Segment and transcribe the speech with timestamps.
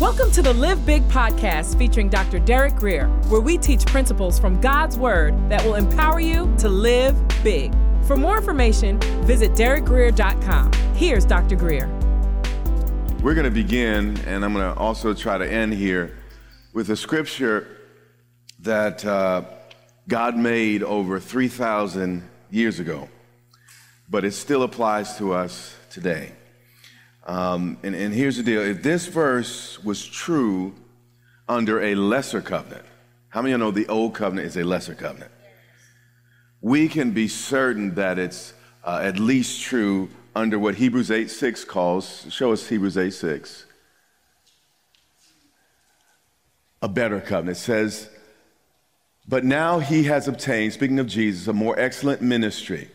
[0.00, 2.38] Welcome to the Live Big podcast featuring Dr.
[2.38, 7.16] Derek Grier, where we teach principles from God's Word that will empower you to live
[7.42, 7.74] big.
[8.04, 10.72] For more information, visit derekgrier.com.
[10.94, 11.56] Here's Dr.
[11.56, 11.88] Grier.
[13.22, 16.18] We're going to begin, and I'm going to also try to end here
[16.72, 17.78] with a scripture
[18.60, 19.44] that uh,
[20.08, 23.08] God made over 3,000 years ago,
[24.10, 26.32] but it still applies to us today.
[27.26, 30.74] Um, and, and here's the deal if this verse was true
[31.48, 32.84] under a lesser covenant,
[33.30, 35.32] how many of you know the old covenant is a lesser covenant?
[36.60, 41.64] We can be certain that it's uh, at least true under what Hebrews 8 6
[41.64, 42.26] calls.
[42.30, 43.66] Show us Hebrews 8 6.
[46.82, 47.56] A better covenant.
[47.56, 48.08] It says,
[49.26, 52.88] But now he has obtained, speaking of Jesus, a more excellent ministry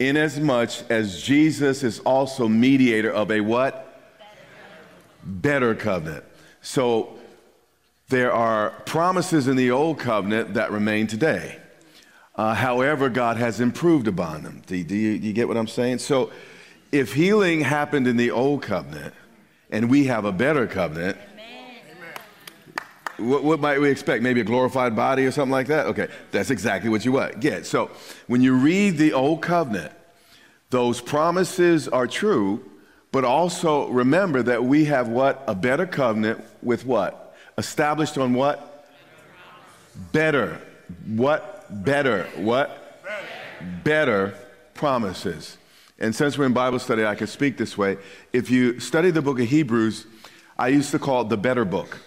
[0.00, 3.86] inasmuch as Jesus is also mediator of a what?
[5.22, 6.24] Better covenant.
[6.62, 7.18] So
[8.08, 11.58] there are promises in the old covenant that remain today.
[12.34, 14.62] Uh, however, God has improved upon them.
[14.66, 15.98] Do, do, you, do you get what I'm saying?
[15.98, 16.32] So
[16.90, 19.14] if healing happened in the old covenant
[19.70, 21.18] and we have a better covenant,
[23.18, 24.22] what, what, might we expect?
[24.22, 25.86] Maybe a glorified body or something like that?
[25.86, 27.66] Okay, that's exactly what you what get.
[27.66, 27.90] So
[28.26, 29.92] when you read the old covenant,
[30.70, 32.64] those promises are true,
[33.12, 35.42] but also remember that we have what?
[35.46, 37.36] A better covenant with what?
[37.58, 38.88] Established on what?
[40.12, 40.60] Better.
[41.06, 41.84] What?
[41.84, 42.28] Better.
[42.36, 43.02] What?
[43.84, 44.34] Better
[44.74, 45.58] promises.
[45.98, 47.98] And since we're in Bible study, I can speak this way.
[48.32, 50.06] If you study the book of Hebrews,
[50.58, 51.98] I used to call it the better book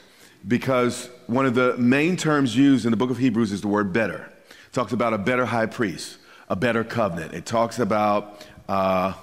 [0.47, 3.93] because one of the main terms used in the book of Hebrews is the word
[3.93, 4.31] better.
[4.49, 6.17] It talks about a better high priest,
[6.49, 7.33] a better covenant.
[7.33, 9.13] It talks about uh,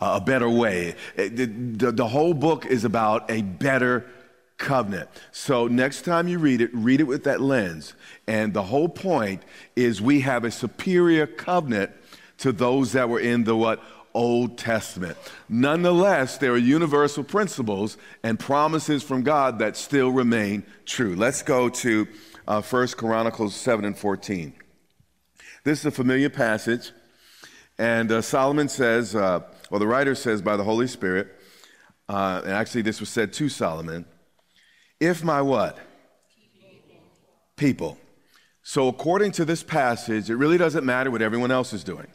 [0.00, 0.94] a better way.
[1.16, 1.36] It,
[1.78, 4.06] the, the whole book is about a better
[4.58, 5.08] covenant.
[5.32, 7.94] So next time you read it, read it with that lens.
[8.26, 9.42] And the whole point
[9.76, 11.90] is we have a superior covenant
[12.38, 13.82] to those that were in the what?
[14.14, 15.18] Old Testament.
[15.48, 21.16] Nonetheless, there are universal principles and promises from God that still remain true.
[21.16, 22.06] Let's go to
[22.46, 24.54] uh, 1 Chronicles 7 and 14.
[25.64, 26.92] This is a familiar passage,
[27.78, 29.40] and uh, Solomon says, uh,
[29.70, 31.28] well, the writer says by the Holy Spirit,
[32.08, 34.04] uh, and actually this was said to Solomon,
[35.00, 35.78] if my what?
[37.56, 37.98] People.
[38.62, 42.06] So according to this passage, it really doesn't matter what everyone else is doing.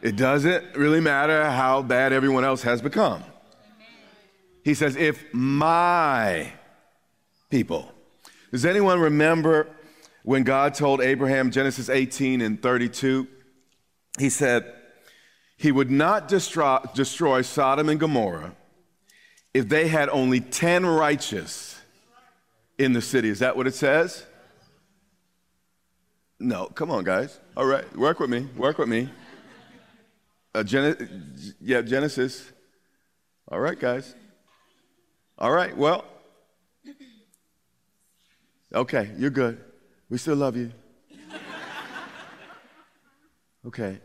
[0.00, 3.24] It doesn't really matter how bad everyone else has become.
[4.62, 6.52] He says, if my
[7.50, 7.92] people.
[8.52, 9.66] Does anyone remember
[10.22, 13.26] when God told Abraham, Genesis 18 and 32?
[14.18, 14.72] He said,
[15.56, 18.54] He would not destroy, destroy Sodom and Gomorrah
[19.54, 21.80] if they had only 10 righteous
[22.78, 23.28] in the city.
[23.28, 24.24] Is that what it says?
[26.38, 27.40] No, come on, guys.
[27.56, 28.46] All right, work with me.
[28.56, 29.08] Work with me.
[30.54, 32.52] Uh, Gen- yeah, Genesis.
[33.50, 34.14] All right, guys.
[35.38, 36.04] All right, well.
[38.74, 39.58] Okay, you're good.
[40.10, 40.72] We still love you.
[43.66, 43.98] Okay.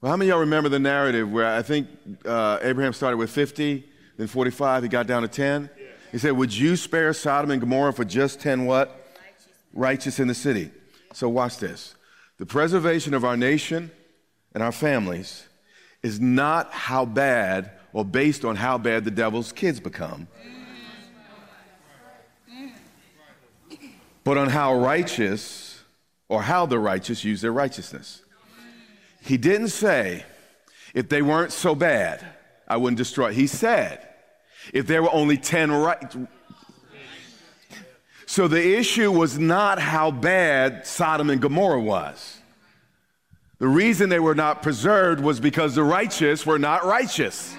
[0.00, 1.88] Well, how many of y'all remember the narrative where I think
[2.26, 3.82] uh, Abraham started with 50,
[4.18, 5.70] then 45, he got down to 10?
[6.12, 8.88] He said, Would you spare Sodom and Gomorrah for just 10 what?
[8.88, 10.70] Righteous, Righteous in the city.
[11.14, 11.94] So watch this.
[12.36, 13.90] The preservation of our nation
[14.52, 15.46] and our families
[16.02, 20.28] is not how bad or based on how bad the devil's kids become,
[24.24, 25.80] but on how righteous
[26.28, 28.20] or how the righteous use their righteousness.
[29.26, 30.24] He didn't say,
[30.94, 32.24] if they weren't so bad,
[32.68, 33.32] I wouldn't destroy.
[33.32, 34.08] He said,
[34.72, 36.14] if there were only 10 right.
[38.24, 42.38] So the issue was not how bad Sodom and Gomorrah was.
[43.58, 47.56] The reason they were not preserved was because the righteous were not righteous.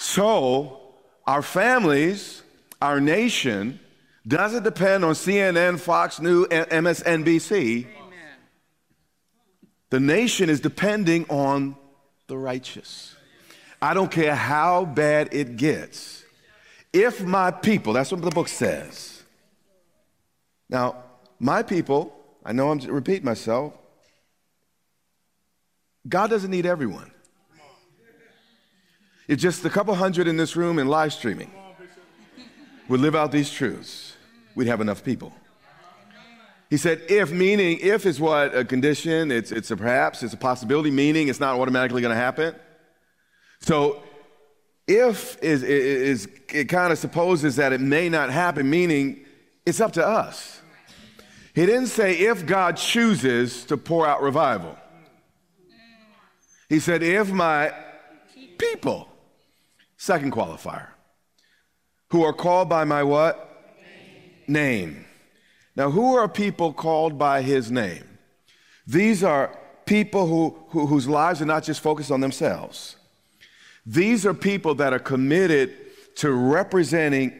[0.00, 0.80] So,
[1.24, 2.42] our families,
[2.82, 3.78] our nation,
[4.26, 7.86] doesn't depend on CNN, Fox News, MSNBC.
[9.90, 11.76] The nation is depending on
[12.26, 13.16] the righteous.
[13.80, 16.24] I don't care how bad it gets.
[16.92, 19.22] If my people, that's what the book says.
[20.68, 21.04] Now,
[21.38, 22.14] my people,
[22.44, 23.72] I know I'm repeating myself,
[26.08, 27.10] God doesn't need everyone.
[29.26, 31.50] If just a couple hundred in this room and live streaming
[32.88, 34.14] would live out these truths,
[34.54, 35.32] we'd have enough people.
[36.70, 40.36] He said, if, meaning, if is what a condition, it's, it's a perhaps, it's a
[40.36, 42.54] possibility, meaning it's not automatically going to happen.
[43.60, 44.02] So
[44.88, 49.24] If is, is it kind of supposes that it may not happen, meaning
[49.66, 50.62] it's up to us.
[51.54, 54.78] He didn't say if God chooses to pour out revival.
[56.70, 57.72] He said, if my
[58.56, 59.08] people,
[59.98, 60.88] second qualifier,
[62.10, 63.36] who are called by my what?
[64.48, 64.94] Name.
[64.94, 65.04] name.
[65.78, 68.18] Now, who are people called by his name?
[68.84, 72.96] These are people who, who, whose lives are not just focused on themselves.
[73.86, 75.72] These are people that are committed
[76.16, 77.32] to representing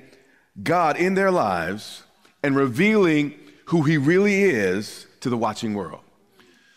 [0.63, 2.05] God in their lives
[2.45, 3.35] and revealing
[3.67, 6.03] who he really is to the watching world.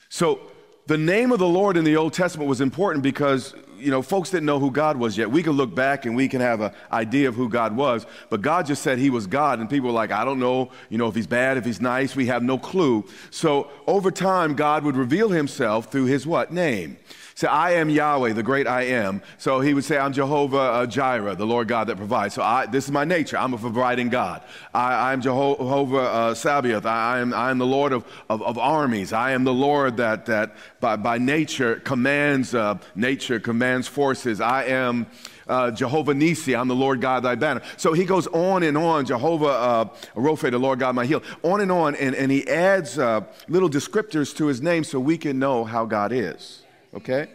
[0.09, 0.39] So,
[0.87, 4.30] the name of the Lord in the Old Testament was important because you know, folks
[4.30, 5.31] didn't know who God was yet.
[5.31, 8.42] We can look back and we can have an idea of who God was, but
[8.42, 11.07] God just said he was God, and people were like, I don't know, you know,
[11.07, 13.06] if he's bad, if he's nice, we have no clue.
[13.30, 16.51] So over time, God would reveal himself through his what?
[16.51, 16.98] Name.
[17.41, 19.23] Say, I am Yahweh, the great I am.
[19.39, 22.35] So he would say, I'm Jehovah uh, Jireh, the Lord God that provides.
[22.35, 23.35] So I, this is my nature.
[23.35, 24.43] I'm a providing God.
[24.75, 26.85] I, am Jehovah uh, Sabaoth.
[26.85, 29.11] I, am, I am the Lord of, of, of, armies.
[29.11, 34.39] I am the Lord that, that by, by nature commands, uh, nature commands forces.
[34.39, 35.07] I am
[35.47, 37.63] uh, Jehovah Nisi, I'm the Lord God thy banner.
[37.75, 41.59] So he goes on and on, Jehovah uh, Rophe, the Lord God my heal, on
[41.59, 45.39] and on, and, and he adds uh, little descriptors to his name so we can
[45.39, 46.61] know how God is.
[46.93, 47.29] Okay?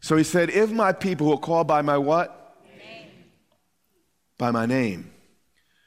[0.00, 2.56] So he said, If my people who are called by my what?
[2.78, 3.08] Name.
[4.38, 5.10] By my name.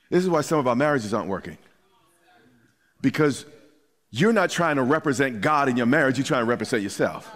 [0.09, 1.57] This is why some of our marriages aren't working.
[3.01, 3.45] Because
[4.11, 7.29] you're not trying to represent God in your marriage, you're trying to represent yourself.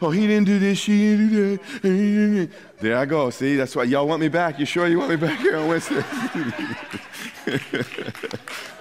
[0.00, 2.50] Oh, he didn't do this, she didn't do that.
[2.80, 3.30] There I go.
[3.30, 4.58] See, that's why y'all want me back.
[4.58, 6.04] You sure you want me back here on Wednesday?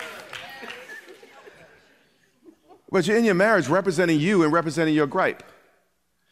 [2.89, 5.44] But you're in your marriage representing you and representing your gripe.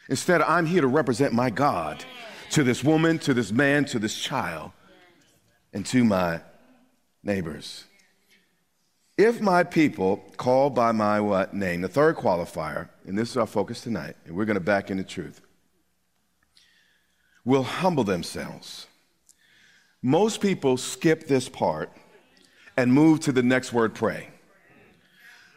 [0.09, 2.03] Instead, I'm here to represent my God
[2.51, 4.71] to this woman, to this man, to this child,
[5.73, 6.41] and to my
[7.23, 7.85] neighbors.
[9.17, 13.47] If my people call by my what name, the third qualifier, and this is our
[13.47, 15.41] focus tonight, and we're going to back into truth,
[17.45, 18.87] will humble themselves.
[20.01, 21.91] Most people skip this part
[22.77, 24.29] and move to the next word pray.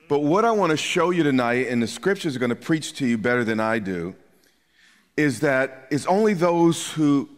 [0.09, 2.95] But what I want to show you tonight, and the scriptures are going to preach
[2.95, 4.15] to you better than I do,
[5.17, 7.29] is that it's only those who,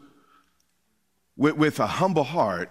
[1.37, 2.71] with, with a humble heart,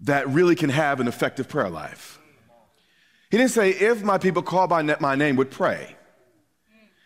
[0.00, 2.18] that really can have an effective prayer life.
[3.30, 5.96] He didn't say, if my people call by my name would pray.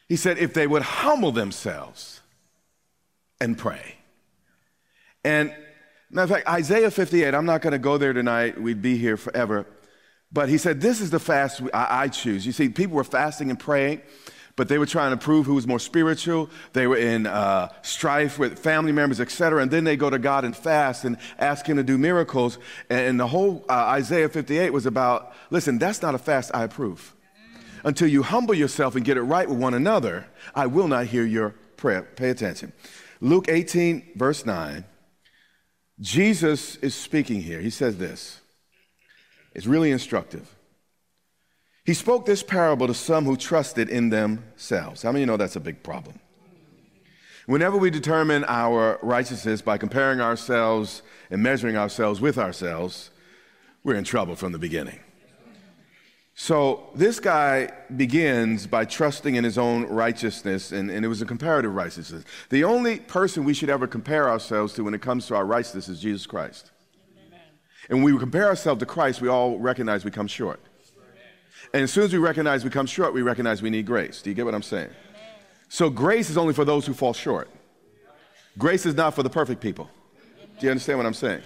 [0.09, 2.21] He said, if they would humble themselves
[3.41, 3.97] and pray.
[5.25, 5.55] And
[6.11, 8.61] matter of fact, Isaiah 58, I'm not going to go there tonight.
[8.61, 9.67] We'd be here forever.
[10.33, 12.45] But he said, This is the fast I, choose.
[12.47, 14.03] You see, people were fasting and praying,
[14.57, 16.51] but they were trying to prove who was more spiritual.
[16.73, 19.63] They were in uh, strife with family members, etc.
[19.63, 22.59] And then they go to God and fast and ask Him to do miracles.
[22.91, 27.15] And the whole uh, Isaiah 58 was about listen, that's not a fast I approve.
[27.85, 31.25] Until you humble yourself and get it right with one another, I will not hear
[31.25, 32.03] your prayer.
[32.03, 32.73] Pay attention.
[33.21, 34.85] Luke 18, verse 9.
[36.01, 37.61] Jesus is speaking here.
[37.61, 38.41] He says this.
[39.59, 40.55] It's really instructive.
[41.85, 45.03] He spoke this parable to some who trusted in themselves.
[45.03, 46.21] How many of you know that's a big problem?
[47.47, 53.11] Whenever we determine our righteousness by comparing ourselves and measuring ourselves with ourselves,
[53.83, 55.01] we're in trouble from the beginning.
[56.37, 61.27] So this guy begins by trusting in his own righteousness, and, and, it was a
[61.27, 62.23] comparative righteousness.
[62.51, 65.89] The only person we should ever compare ourselves to when it comes to our righteousness
[65.89, 66.71] is Jesus Christ.
[67.89, 70.61] And when we compare ourselves to Christ, we all recognize we come short.
[71.73, 74.23] And as soon as we recognize we come short, we recognize we need grace.
[74.23, 74.91] Do you get what I'm saying?
[75.69, 77.49] So grace is only for those who fall short.
[78.57, 79.89] Grace is not for the perfect people.
[80.59, 81.43] Do you understand what I'm saying?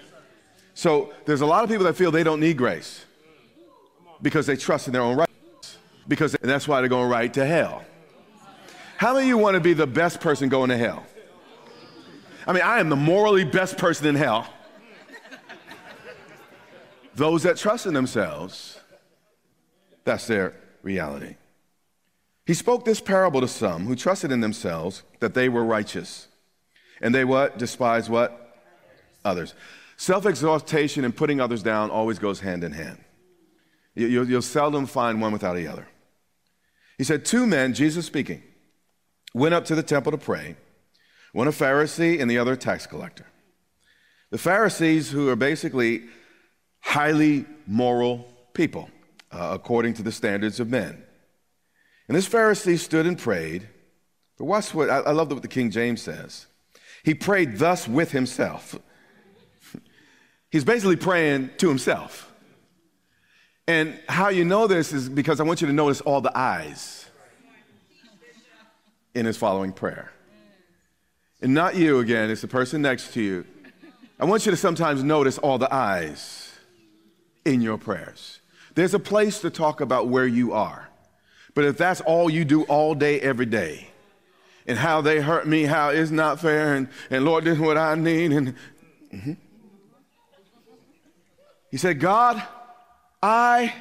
[0.75, 3.05] So there's a lot of people that feel they don't need grace
[4.23, 5.79] because they trust in their own righteousness.
[6.09, 7.85] Because and that's why they're going right to hell.
[8.97, 11.05] How many of you want to be the best person going to hell?
[12.47, 14.47] I mean, I am the morally best person in hell.
[17.15, 18.79] Those that trust in themselves,
[20.05, 21.37] that's their reality.
[22.47, 26.29] He spoke this parable to some who trusted in themselves that they were righteous.
[27.01, 27.59] And they what?
[27.59, 28.57] Despise what?
[29.25, 29.55] Others.
[29.97, 32.99] Self exaltation and putting others down always goes hand in hand.
[33.95, 35.87] You'll, you'll seldom find one without the other.
[36.99, 38.43] He said, Two men, Jesus speaking,
[39.35, 40.57] went up to the temple to pray,
[41.33, 43.27] one a Pharisee and the other a tax collector.
[44.31, 46.05] The Pharisees, who are basically
[46.83, 48.91] highly moral people,
[49.31, 51.03] uh, according to the standards of men.
[52.09, 53.67] And this Pharisee stood and prayed.
[54.37, 56.47] But watch what I, I love what the King James says.
[57.03, 58.79] He prayed thus with himself.
[60.51, 62.31] He's basically praying to himself.
[63.67, 67.07] And how you know this is because I want you to notice all the eyes
[69.15, 70.13] in his following prayer.
[71.41, 73.47] And not you again, it's the person next to you.
[74.19, 76.52] I want you to sometimes notice all the eyes
[77.45, 78.41] in your prayers.
[78.75, 80.89] There's a place to talk about where you are.
[81.55, 83.89] But if that's all you do all day, every day,
[84.67, 87.77] and how they hurt me, how it's not fair, and, and Lord, this is what
[87.77, 88.55] I need, and
[89.13, 89.33] mm-hmm.
[91.71, 92.43] he said, God,
[93.23, 93.75] I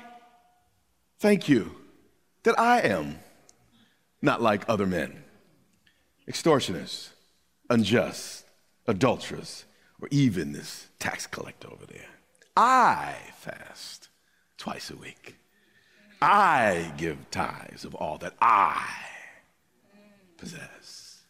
[1.19, 1.75] thank you
[2.43, 3.19] that I am
[4.21, 5.23] not like other men,
[6.27, 7.09] extortionists,
[7.69, 8.45] unjust,
[8.87, 9.65] adulterers,
[10.01, 12.07] or even this tax collector over there.
[12.57, 14.09] I fast
[14.57, 15.35] twice a week.
[16.21, 18.87] I give tithes of all that I
[20.37, 21.21] possess.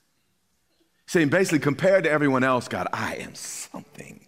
[1.05, 4.27] Saying basically, compared to everyone else, God, I am something.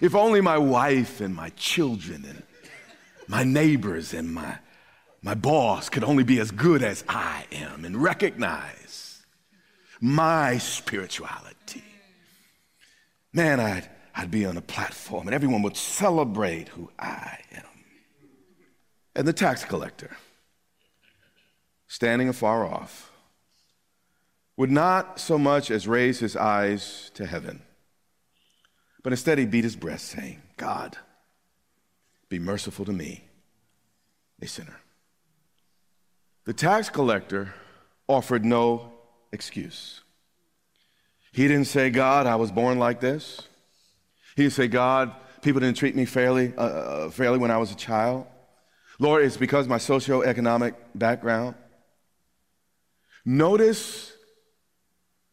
[0.00, 2.42] If only my wife and my children and
[3.26, 4.58] my neighbors and my,
[5.22, 9.24] my boss could only be as good as I am and recognize
[10.00, 11.84] my spirituality.
[13.32, 17.64] Man, I'd, I'd be on a platform and everyone would celebrate who I am.
[19.16, 20.16] And the tax collector,
[21.86, 23.12] standing afar off,
[24.56, 27.62] would not so much as raise his eyes to heaven
[29.04, 30.96] but instead, he beat his breast, saying, God,
[32.30, 33.22] be merciful to me,
[34.40, 34.80] a sinner.
[36.46, 37.54] The tax collector
[38.08, 38.92] offered no
[39.30, 40.00] excuse.
[41.32, 43.46] He didn't say, God, I was born like this.
[44.36, 47.70] He didn't say, God, people didn't treat me fairly, uh, uh fairly when I was
[47.70, 48.26] a child.
[48.98, 51.56] Lord, it's because my socioeconomic background.
[53.24, 54.12] Notice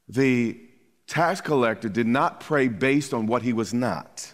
[0.08, 0.60] the
[1.08, 4.32] tax collector did not pray based on what he was not.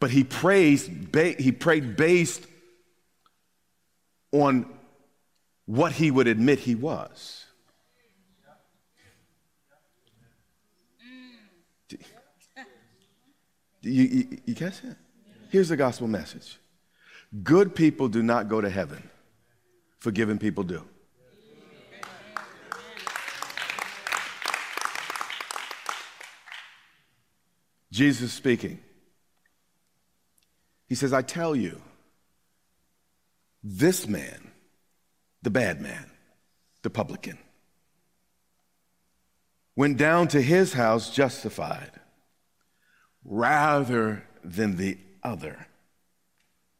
[0.00, 2.46] But he prays, he prayed based
[4.32, 4.66] on
[5.66, 7.44] what he would admit he was.
[13.88, 14.96] You, you, you catch that?
[15.50, 16.58] Here's the gospel message
[17.42, 19.08] good people do not go to heaven,
[19.98, 20.82] forgiven people do.
[27.90, 28.78] Jesus speaking.
[30.88, 31.80] He says, I tell you,
[33.62, 34.52] this man,
[35.42, 36.06] the bad man,
[36.82, 37.38] the publican,
[39.74, 41.90] went down to his house justified
[43.24, 45.66] rather than the other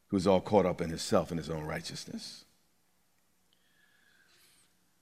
[0.08, 2.44] who's all caught up in himself and his own righteousness.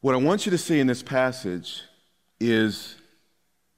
[0.00, 1.82] What I want you to see in this passage
[2.38, 2.96] is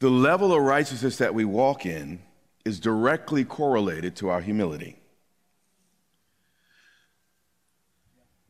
[0.01, 2.21] the level of righteousness that we walk in
[2.65, 4.97] is directly correlated to our humility.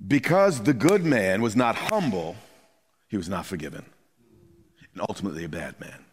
[0.06, 2.36] Because the good man was not humble,
[3.08, 3.84] he was not forgiven,
[4.92, 6.04] and ultimately a bad man.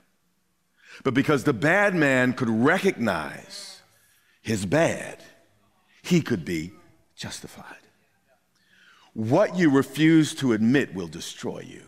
[1.04, 3.82] But because the bad man could recognize
[4.42, 5.24] his bad,
[6.02, 6.72] he could be
[7.16, 7.78] justified.
[9.14, 11.84] What you refuse to admit will destroy you.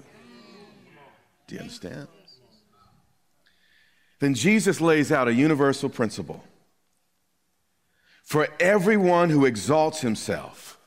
[1.48, 2.08] Do you understand?
[4.20, 6.44] then Jesus lays out a universal principle.
[8.24, 10.80] For everyone who exalts himself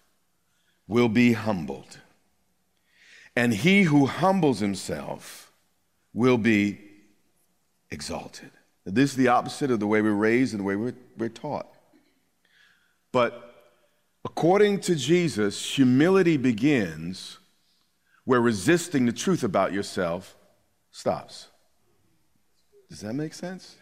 [0.86, 2.00] will be humbled,
[3.36, 5.52] and he who humbles himself
[6.12, 6.80] will be
[7.90, 8.50] exalted.
[8.84, 11.66] This is the opposite of the way we're raised and the way we're, we're taught.
[13.12, 13.72] But
[14.24, 17.38] according to Jesus, humility begins
[18.24, 20.36] where resisting the truth about yourself
[20.90, 21.48] stops.
[22.88, 23.76] Does that make sense?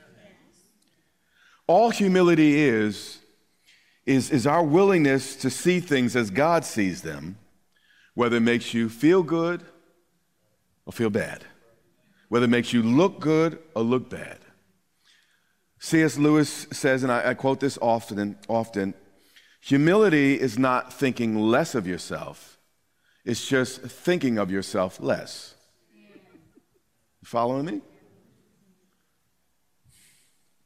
[1.66, 3.18] All humility is,
[4.06, 7.36] is, is our willingness to see things as God sees them,
[8.14, 9.62] whether it makes you feel good
[10.86, 11.44] or feel bad,
[12.28, 14.38] whether it makes you look good or look bad.
[15.80, 16.18] C.S.
[16.18, 18.94] Lewis says, and I, I quote this often, often,
[19.60, 22.58] humility is not thinking less of yourself,
[23.24, 25.54] it's just thinking of yourself less.
[25.92, 27.80] You following me?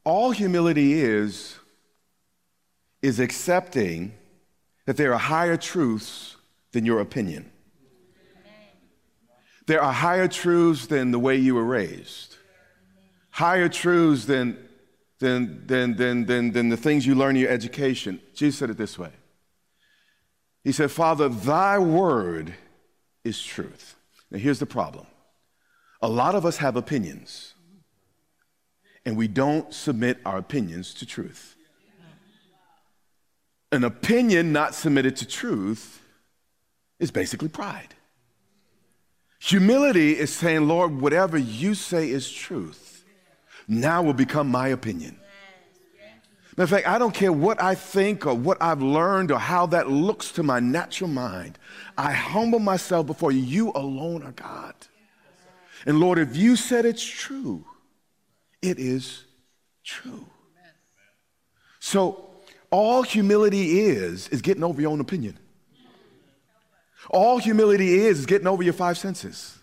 [0.04, 1.56] All humility is,
[3.02, 4.14] is accepting
[4.86, 6.36] that there are higher truths
[6.72, 7.51] than your opinion.
[9.72, 12.36] There are higher truths than the way you were raised,
[13.30, 14.58] higher truths than,
[15.18, 18.20] than, than, than, than, than the things you learn in your education.
[18.34, 19.12] Jesus said it this way
[20.62, 22.52] He said, Father, thy word
[23.24, 23.96] is truth.
[24.30, 25.06] Now here's the problem
[26.02, 27.54] A lot of us have opinions,
[29.06, 31.56] and we don't submit our opinions to truth.
[33.70, 36.02] An opinion not submitted to truth
[37.00, 37.94] is basically pride.
[39.44, 43.04] Humility is saying, Lord, whatever you say is truth,
[43.66, 45.18] now will become my opinion.
[46.56, 49.66] Matter of fact, I don't care what I think or what I've learned or how
[49.66, 51.58] that looks to my natural mind.
[51.98, 53.40] I humble myself before you.
[53.40, 54.74] You alone are God.
[55.86, 57.64] And Lord, if you said it's true,
[58.60, 59.24] it is
[59.82, 60.24] true.
[61.80, 62.30] So,
[62.70, 65.36] all humility is, is getting over your own opinion.
[67.10, 69.58] All humility is, is getting over your five senses.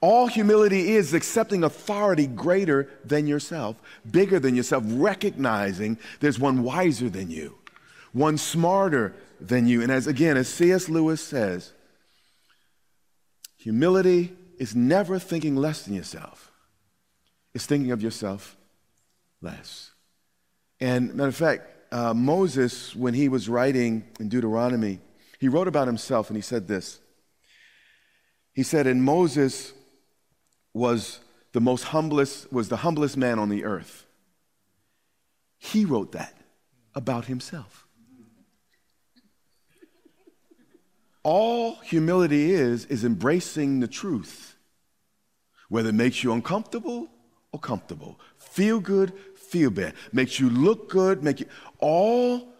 [0.00, 3.76] All humility is accepting authority greater than yourself,
[4.10, 7.56] bigger than yourself, recognizing there's one wiser than you,
[8.12, 9.80] one smarter than you.
[9.80, 10.88] And as again, as C.S.
[10.88, 11.72] Lewis says,
[13.56, 16.50] humility is never thinking less than yourself,
[17.54, 18.56] it's thinking of yourself
[19.40, 19.92] less.
[20.80, 24.98] And matter of fact, uh, Moses, when he was writing in Deuteronomy,
[25.42, 27.00] he wrote about himself and he said this.
[28.52, 29.72] He said, And Moses
[30.72, 31.18] was
[31.50, 34.06] the most humblest, was the humblest man on the earth.
[35.58, 36.32] He wrote that
[36.94, 37.88] about himself.
[41.24, 44.54] All humility is, is embracing the truth,
[45.68, 47.08] whether it makes you uncomfortable
[47.50, 51.46] or comfortable, feel good, feel bad, makes you look good, make you,
[51.80, 52.51] all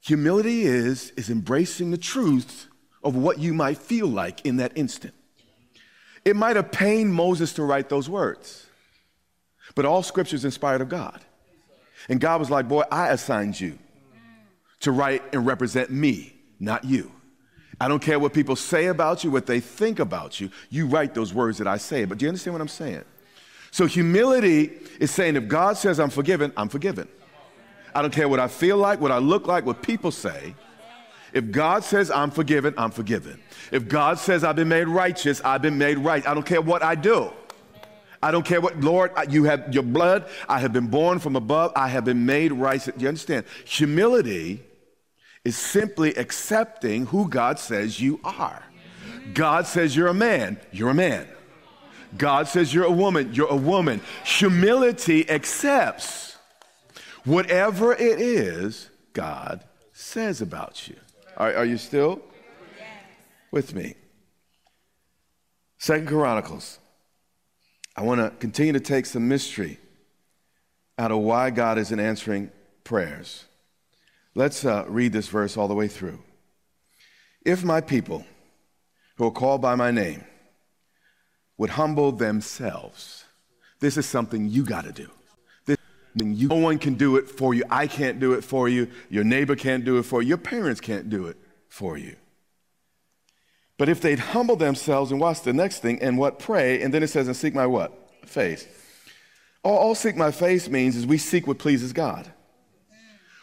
[0.00, 2.68] humility is, is embracing the truth
[3.02, 5.14] of what you might feel like in that instant.
[6.24, 8.66] It might have pained Moses to write those words,
[9.74, 11.20] but all scripture is inspired of God.
[12.08, 13.78] And God was like, Boy, I assigned you
[14.80, 17.10] to write and represent me, not you.
[17.80, 20.50] I don't care what people say about you, what they think about you.
[20.68, 22.04] You write those words that I say.
[22.04, 23.04] But do you understand what I'm saying?
[23.70, 27.08] So, humility is saying if God says I'm forgiven, I'm forgiven.
[27.94, 30.54] I don't care what I feel like, what I look like, what people say.
[31.32, 33.40] If God says I'm forgiven, I'm forgiven.
[33.70, 36.26] If God says I've been made righteous, I've been made right.
[36.26, 37.30] I don't care what I do.
[38.22, 40.28] I don't care what, Lord, you have your blood.
[40.48, 41.72] I have been born from above.
[41.76, 42.82] I have been made right.
[42.82, 43.44] Do you understand?
[43.64, 44.62] Humility
[45.44, 48.62] is simply accepting who God says you are.
[49.34, 51.26] God says you're a man, you're a man.
[52.16, 54.00] God says you're a woman, you're a woman.
[54.24, 56.27] Humility accepts
[57.28, 60.96] whatever it is God says about you.
[61.36, 62.22] Are, are you still
[63.50, 63.94] with me?
[65.78, 66.78] Second Chronicles.
[67.96, 69.78] I want to continue to take some mystery
[70.98, 72.50] out of why God isn't answering
[72.84, 73.44] prayers.
[74.34, 76.20] Let's uh, read this verse all the way through.
[77.44, 78.24] If my people,
[79.16, 80.24] who are called by my name,
[81.56, 83.24] would humble themselves,
[83.80, 85.10] this is something you got to do.
[86.20, 87.64] You, no one can do it for you.
[87.70, 88.88] I can't do it for you.
[89.10, 90.28] Your neighbor can't do it for you.
[90.28, 91.36] Your parents can't do it
[91.68, 92.16] for you.
[93.76, 97.02] But if they'd humble themselves and watch the next thing and what pray, and then
[97.02, 98.10] it says, and seek my what?
[98.26, 98.66] Face.
[99.62, 102.30] All, all seek my face means is we seek what pleases God.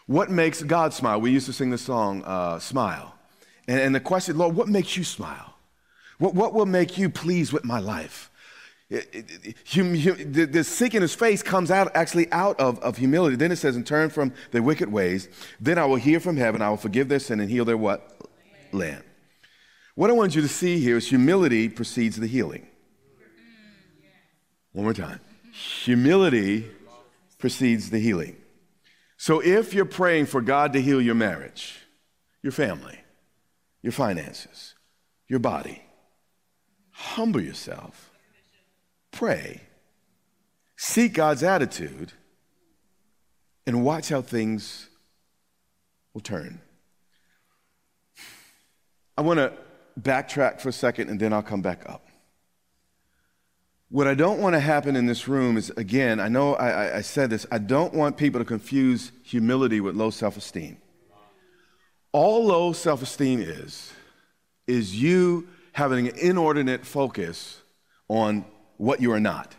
[0.08, 1.20] What makes God smile?
[1.20, 3.16] We used to sing the song, uh, Smile.
[3.68, 5.56] And, and the question, Lord, what makes you smile?
[6.20, 8.30] What, what will make you pleased with my life?
[8.89, 13.36] The, the in his face comes out actually out of, of humility.
[13.36, 15.28] Then it says, and turn from their wicked ways.
[15.60, 16.62] Then I will hear from heaven.
[16.62, 18.15] I will forgive their sin and heal their what?
[18.71, 19.04] Land.
[19.95, 22.67] What I want you to see here is humility precedes the healing.
[24.74, 25.21] One more time.
[25.84, 26.69] Humility
[27.39, 28.36] precedes the healing.
[29.17, 31.80] So if you're praying for God to heal your marriage,
[32.43, 33.00] your family,
[33.82, 34.76] your finances,
[35.28, 35.82] your body,
[36.91, 38.05] humble yourself
[39.15, 39.62] pray,
[40.75, 42.12] seek God's attitude,
[43.65, 44.89] and watch how things
[46.13, 46.62] will turn.
[49.17, 49.54] I want to
[49.99, 52.08] backtrack for a second and then I'll come back up.
[53.89, 57.01] What I don't want to happen in this room is, again, I know I, I
[57.01, 60.78] said this, I don't want people to confuse humility with low self esteem.
[62.12, 63.93] All low self esteem is,
[64.67, 67.62] is you having an inordinate focus
[68.10, 68.43] on
[68.78, 69.56] what you are not.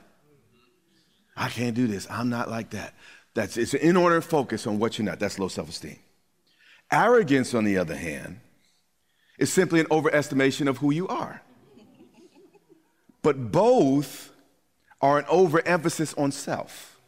[1.37, 2.07] I can't do this.
[2.11, 2.95] I'm not like that.
[3.35, 5.19] That's it's an inordinate focus on what you're not.
[5.19, 5.99] That's low self-esteem.
[6.91, 8.41] Arrogance, on the other hand,
[9.39, 11.43] is simply an overestimation of who you are.
[13.23, 14.33] But both
[15.01, 16.99] are an overemphasis on self.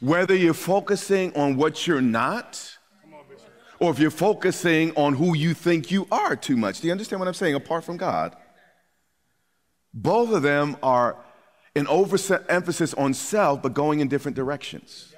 [0.00, 2.78] Whether you're focusing on what you're not,
[3.78, 6.80] or if you're focusing on who you think you are too much.
[6.80, 7.54] Do you understand what I'm saying?
[7.54, 8.36] Apart from God,
[9.94, 11.16] Both of them are
[11.76, 15.14] an overemphasis on self, but going in different directions.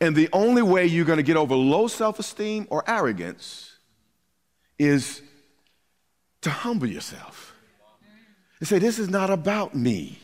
[0.00, 3.76] And the only way you're going to get over low self esteem or arrogance
[4.78, 5.22] is
[6.40, 7.54] to humble yourself
[8.58, 10.18] and say, This is not about me.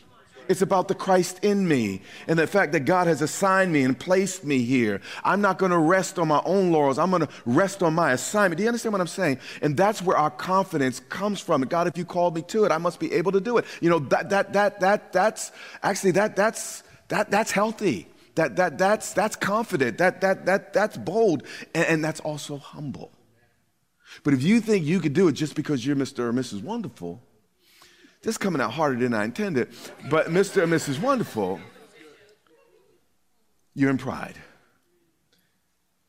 [0.49, 3.97] It's about the Christ in me and the fact that God has assigned me and
[3.97, 4.99] placed me here.
[5.23, 6.97] I'm not going to rest on my own laurels.
[6.97, 8.57] I'm going to rest on my assignment.
[8.57, 9.37] Do you understand what I'm saying?
[9.61, 11.61] And that's where our confidence comes from.
[11.61, 13.65] God, if you called me to it, I must be able to do it.
[13.79, 15.51] You know, that, that, that, that, that's
[15.83, 18.07] actually, that, that's, that, that's healthy.
[18.33, 19.99] That, that, that's, that's confident.
[19.99, 21.43] That, that, that, that's bold.
[21.75, 23.11] And, and that's also humble.
[24.23, 26.19] But if you think you could do it just because you're Mr.
[26.21, 26.63] or Mrs.
[26.63, 27.21] Wonderful,
[28.21, 29.69] this is coming out harder than I intended.
[30.09, 30.63] But Mr.
[30.63, 31.01] and Mrs.
[31.01, 31.59] Wonderful,
[33.73, 34.35] you're in pride.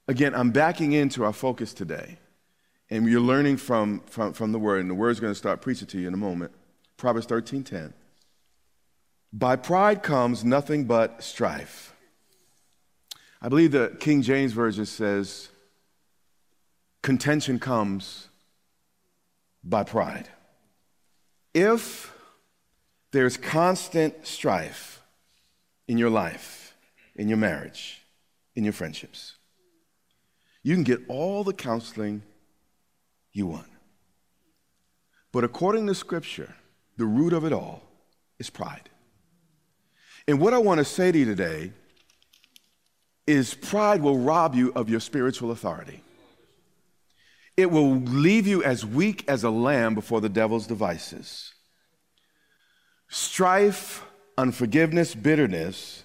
[0.09, 2.18] Again, I'm backing into our focus today.
[2.92, 5.87] And you're learning from, from, from the word, and the word's going to start preaching
[5.88, 6.51] to you in a moment.
[6.96, 7.94] Proverbs 13 10.
[9.33, 11.94] By pride comes nothing but strife.
[13.40, 15.49] I believe the King James Version says,
[17.03, 18.29] contention comes
[19.62, 20.29] by pride.
[21.55, 22.13] If
[23.13, 25.03] there's constant strife
[25.89, 26.75] in your life,
[27.17, 28.03] in your marriage,
[28.55, 29.37] in your friendships,
[30.63, 32.23] you can get all the counseling
[33.33, 33.67] you want.
[35.33, 36.55] But according to Scripture,
[36.97, 37.83] the root of it all
[38.39, 38.91] is pride.
[40.29, 41.73] And what I want to say to you today
[43.27, 46.03] is pride will rob you of your spiritual authority.
[47.61, 51.53] It will leave you as weak as a lamb before the devil's devices.
[53.11, 54.03] Strife,
[54.38, 56.05] unforgiveness, bitterness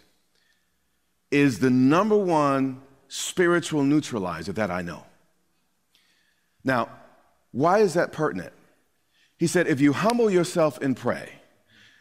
[1.32, 5.06] is the number one spiritual neutralizer that I know.
[6.66, 6.90] Now,
[7.54, 8.52] why is that pertinent?
[9.38, 11.30] He said, if you humble yourself and pray,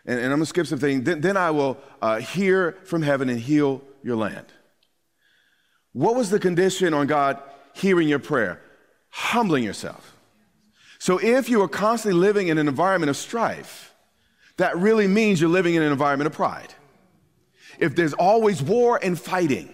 [0.04, 3.28] and, and I'm gonna skip some things, then, then I will uh, hear from heaven
[3.28, 4.46] and heal your land.
[5.92, 7.40] What was the condition on God
[7.72, 8.60] hearing your prayer?
[9.14, 10.16] Humbling yourself.
[10.98, 13.94] So if you are constantly living in an environment of strife,
[14.57, 16.74] that really means you're living in an environment of pride.
[17.79, 19.72] If there's always war and fighting,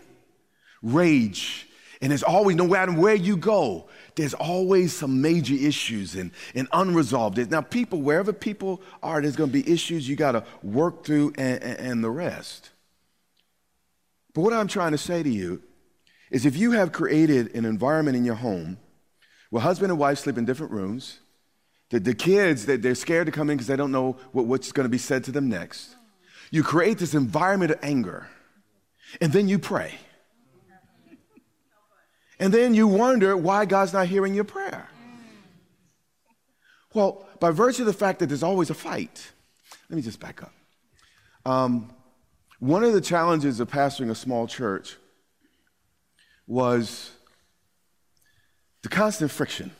[0.83, 1.66] rage,
[2.03, 6.68] and there's always, no matter where you go, there's always some major issues and, and
[6.74, 7.50] unresolved.
[7.50, 11.33] Now, people, wherever people are, there's going to be issues you got to work through
[11.38, 12.70] and, and, and the rest.
[14.35, 15.62] But what I'm trying to say to you
[16.31, 18.76] is if you have created an environment in your home
[19.50, 21.20] well, husband and wife sleep in different rooms.
[21.90, 24.72] The, the kids, they, they're scared to come in because they don't know what, what's
[24.72, 25.96] going to be said to them next.
[26.50, 28.28] You create this environment of anger,
[29.20, 29.94] and then you pray.
[32.38, 34.88] And then you wonder why God's not hearing your prayer.
[36.94, 39.30] Well, by virtue of the fact that there's always a fight,
[39.88, 40.52] let me just back up.
[41.44, 41.92] Um,
[42.58, 44.96] one of the challenges of pastoring a small church
[46.46, 47.12] was
[48.82, 49.72] the constant friction.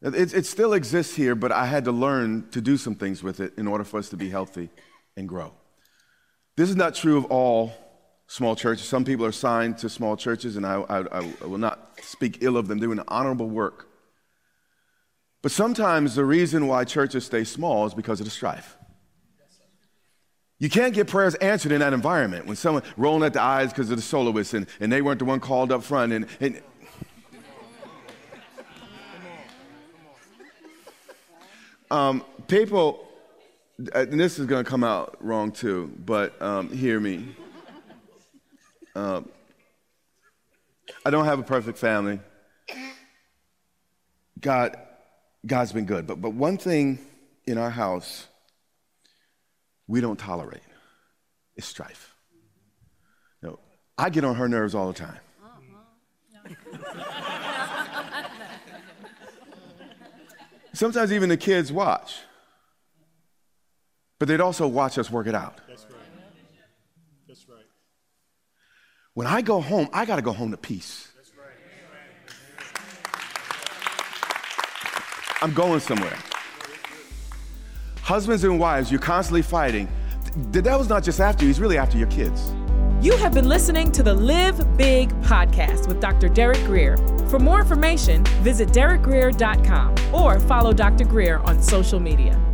[0.00, 3.40] It, it, still exists here, but I had to learn to do some things with
[3.40, 4.70] it in order for us to be healthy
[5.16, 5.52] and grow.
[6.56, 7.72] This is not true of all
[8.28, 8.86] small churches.
[8.86, 12.56] Some people are signed to small churches, and I, I, I will not speak ill
[12.56, 13.88] of them doing honorable work.
[15.42, 18.76] But sometimes the reason why churches stay small is because of the strife.
[20.60, 23.90] You can't get prayers answered in that environment when someone rolling at the eyes because
[23.90, 26.12] of the soloists and, and they weren't the one called up front.
[26.12, 26.60] And, and
[31.90, 33.06] Um, people,
[33.94, 37.34] uh, and this is going to come out wrong too, but um, hear me.
[38.94, 39.28] Um,
[41.04, 42.20] I don't have a perfect family.
[44.40, 44.76] God,
[45.46, 46.98] God's been good, but but one thing
[47.46, 48.26] in our house
[49.86, 50.60] we don't tolerate
[51.56, 52.14] is strife.
[53.42, 53.58] You know,
[53.96, 55.18] I get on her nerves all the time.
[60.78, 62.20] Sometimes even the kids watch.
[64.20, 65.60] But they'd also watch us work it out.
[65.66, 65.94] That's right.
[67.26, 67.64] That's right.
[69.12, 71.08] When I go home, I got to go home to peace.
[71.16, 71.48] That's right.
[75.42, 76.16] I'm going somewhere.
[78.02, 79.88] Husbands and wives, you're constantly fighting.
[80.52, 82.52] The devil's not just after you, he's really after your kids.
[83.02, 86.28] You have been listening to the Live Big podcast with Dr.
[86.28, 86.96] Derek Grier.
[87.28, 91.04] For more information, visit derekgrier.com or follow Dr.
[91.04, 92.47] Grier on social media.